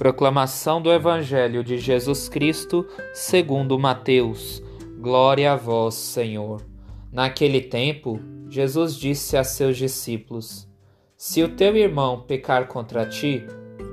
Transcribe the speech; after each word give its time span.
Proclamação 0.00 0.80
do 0.80 0.90
Evangelho 0.90 1.62
de 1.62 1.76
Jesus 1.76 2.26
Cristo, 2.26 2.86
segundo 3.12 3.78
Mateus. 3.78 4.62
Glória 4.98 5.52
a 5.52 5.56
vós, 5.56 5.94
Senhor. 5.94 6.62
Naquele 7.12 7.60
tempo, 7.60 8.18
Jesus 8.48 8.96
disse 8.96 9.36
a 9.36 9.44
seus 9.44 9.76
discípulos: 9.76 10.66
Se 11.18 11.42
o 11.42 11.54
teu 11.54 11.76
irmão 11.76 12.22
pecar 12.22 12.66
contra 12.66 13.04
ti, 13.04 13.44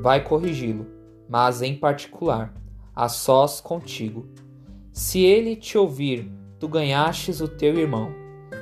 vai 0.01 0.23
corrigi-lo, 0.23 0.87
mas 1.27 1.61
em 1.61 1.75
particular, 1.75 2.53
a 2.95 3.09
sós 3.09 3.59
contigo. 3.59 4.29
Se 4.93 5.25
ele 5.25 5.57
te 5.57 5.77
ouvir, 5.77 6.31
tu 6.57 6.69
ganhastes 6.69 7.41
o 7.41 7.49
teu 7.49 7.77
irmão. 7.77 8.15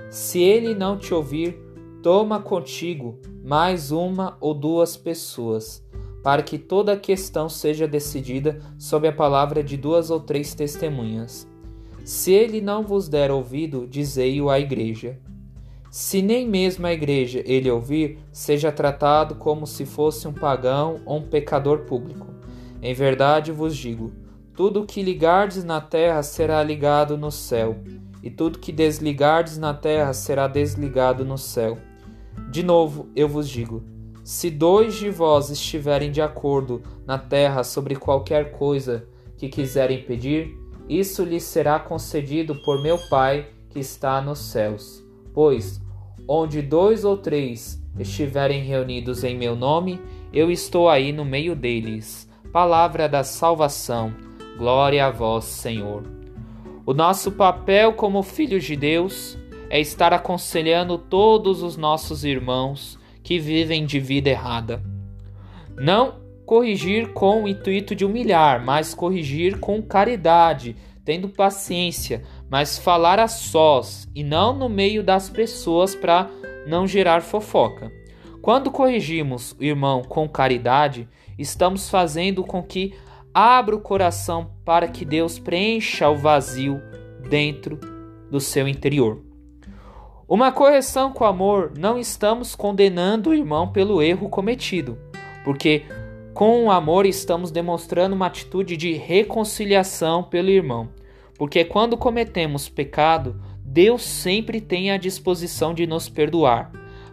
Se 0.09 0.41
ele 0.41 0.73
não 0.73 0.97
te 0.97 1.13
ouvir, 1.13 1.61
toma 2.01 2.39
contigo 2.39 3.19
mais 3.43 3.91
uma 3.91 4.35
ou 4.41 4.55
duas 4.55 4.97
pessoas 4.97 5.84
para 6.25 6.41
que 6.41 6.57
toda 6.57 6.93
a 6.93 6.97
questão 6.97 7.47
seja 7.47 7.87
decidida 7.87 8.59
sob 8.79 9.07
a 9.07 9.13
palavra 9.13 9.63
de 9.63 9.77
duas 9.77 10.09
ou 10.09 10.19
três 10.19 10.55
testemunhas. 10.55 11.47
Se 12.03 12.31
ele 12.31 12.61
não 12.61 12.81
vos 12.81 13.07
der 13.07 13.29
ouvido, 13.29 13.85
dizei-o 13.87 14.49
à 14.49 14.59
igreja. 14.59 15.19
Se 15.91 16.23
nem 16.23 16.49
mesmo 16.49 16.87
a 16.87 16.91
igreja 16.91 17.43
ele 17.45 17.69
ouvir, 17.69 18.17
seja 18.31 18.71
tratado 18.71 19.35
como 19.35 19.67
se 19.67 19.85
fosse 19.85 20.27
um 20.27 20.33
pagão 20.33 20.99
ou 21.05 21.19
um 21.19 21.21
pecador 21.21 21.81
público. 21.81 22.25
Em 22.81 22.93
verdade 22.95 23.51
vos 23.51 23.77
digo: 23.77 24.11
tudo 24.55 24.81
o 24.81 24.85
que 24.87 25.03
ligardes 25.03 25.63
na 25.63 25.79
terra 25.79 26.23
será 26.23 26.63
ligado 26.63 27.19
no 27.19 27.29
céu, 27.29 27.75
e 28.23 28.31
tudo 28.31 28.57
que 28.57 28.71
desligardes 28.71 29.59
na 29.59 29.75
terra 29.75 30.11
será 30.11 30.47
desligado 30.47 31.23
no 31.23 31.37
céu. 31.37 31.77
De 32.49 32.63
novo 32.63 33.09
eu 33.15 33.29
vos 33.29 33.47
digo: 33.47 33.93
se 34.25 34.49
dois 34.49 34.95
de 34.95 35.11
vós 35.11 35.51
estiverem 35.51 36.09
de 36.09 36.19
acordo 36.19 36.81
na 37.05 37.15
terra 37.15 37.63
sobre 37.63 37.95
qualquer 37.95 38.53
coisa 38.53 39.07
que 39.37 39.47
quiserem 39.47 40.01
pedir, 40.01 40.57
isso 40.89 41.23
lhes 41.23 41.43
será 41.43 41.77
concedido 41.77 42.55
por 42.63 42.81
meu 42.81 42.97
Pai 43.07 43.49
que 43.69 43.77
está 43.77 44.19
nos 44.19 44.39
céus. 44.39 45.05
Pois, 45.31 45.79
onde 46.27 46.63
dois 46.63 47.05
ou 47.05 47.15
três 47.15 47.79
estiverem 47.99 48.63
reunidos 48.63 49.23
em 49.23 49.37
meu 49.37 49.55
nome, 49.55 50.01
eu 50.33 50.49
estou 50.49 50.89
aí 50.89 51.11
no 51.11 51.23
meio 51.23 51.55
deles. 51.55 52.27
Palavra 52.51 53.07
da 53.07 53.23
salvação. 53.23 54.11
Glória 54.57 55.05
a 55.05 55.11
vós, 55.11 55.45
Senhor. 55.45 56.01
O 56.83 56.95
nosso 56.95 57.31
papel 57.31 57.93
como 57.93 58.23
filhos 58.23 58.63
de 58.63 58.75
Deus 58.75 59.37
é 59.69 59.79
estar 59.79 60.13
aconselhando 60.13 60.97
todos 60.97 61.61
os 61.61 61.77
nossos 61.77 62.25
irmãos 62.25 62.97
que 63.25 63.39
vivem 63.39 63.87
de 63.87 63.99
vida 63.99 64.29
errada. 64.29 64.83
Não 65.75 66.21
corrigir 66.45 67.11
com 67.11 67.43
o 67.43 67.47
intuito 67.47 67.95
de 67.95 68.05
humilhar, 68.05 68.63
mas 68.63 68.93
corrigir 68.93 69.59
com 69.59 69.81
caridade, 69.81 70.75
tendo 71.03 71.27
paciência, 71.27 72.21
mas 72.47 72.77
falar 72.77 73.19
a 73.19 73.27
sós 73.27 74.07
e 74.13 74.23
não 74.23 74.55
no 74.55 74.69
meio 74.69 75.03
das 75.03 75.27
pessoas 75.27 75.95
para 75.95 76.29
não 76.67 76.85
gerar 76.85 77.21
fofoca. 77.21 77.91
Quando 78.43 78.69
corrigimos 78.69 79.55
o 79.59 79.63
irmão 79.63 80.03
com 80.03 80.29
caridade, 80.29 81.09
estamos 81.35 81.89
fazendo 81.89 82.43
com 82.43 82.61
que 82.61 82.93
abra 83.33 83.75
o 83.75 83.81
coração 83.81 84.51
para 84.63 84.87
que 84.87 85.03
Deus 85.03 85.39
preencha 85.39 86.07
o 86.07 86.15
vazio 86.15 86.79
dentro 87.27 87.79
do 88.29 88.39
seu 88.39 88.67
interior. 88.67 89.24
Uma 90.27 90.51
correção 90.51 91.11
com 91.11 91.23
amor, 91.23 91.73
não 91.77 91.99
estamos 91.99 92.55
condenando 92.55 93.29
o 93.29 93.33
irmão 93.33 93.67
pelo 93.71 94.01
erro 94.01 94.27
cometido, 94.27 94.97
porque 95.43 95.83
com 96.33 96.65
o 96.65 96.71
amor 96.71 97.05
estamos 97.05 97.51
demonstrando 97.51 98.15
uma 98.15 98.25
atitude 98.25 98.75
de 98.75 98.93
reconciliação 98.93 100.23
pelo 100.23 100.49
irmão. 100.49 100.89
Porque 101.37 101.63
quando 101.63 101.95
cometemos 101.95 102.67
pecado, 102.67 103.39
Deus 103.63 104.01
sempre 104.01 104.59
tem 104.59 104.89
a 104.89 104.97
disposição 104.97 105.75
de 105.75 105.85
nos 105.85 106.09
perdoar, 106.09 106.71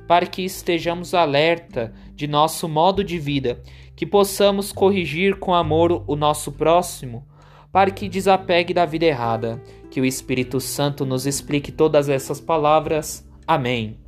para 0.08 0.24
que 0.24 0.42
estejamos 0.42 1.12
alerta 1.12 1.92
de 2.14 2.26
nosso 2.26 2.66
modo 2.66 3.04
de 3.04 3.18
vida, 3.18 3.60
que 3.94 4.06
possamos 4.06 4.72
corrigir 4.72 5.38
com 5.38 5.52
amor 5.52 6.02
o 6.06 6.16
nosso 6.16 6.50
próximo, 6.50 7.26
para 7.72 7.90
que 7.90 8.08
desapegue 8.08 8.74
da 8.74 8.84
vida 8.84 9.06
errada. 9.06 9.60
Que 9.90 10.00
o 10.00 10.04
Espírito 10.04 10.60
Santo 10.60 11.04
nos 11.06 11.26
explique 11.26 11.72
todas 11.72 12.08
essas 12.08 12.40
palavras. 12.40 13.26
Amém. 13.46 14.01